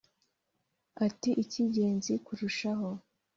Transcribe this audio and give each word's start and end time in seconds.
Ati 1.05 1.29
“Icy’ingenzi 1.43 2.13
kurushaho 2.25 2.89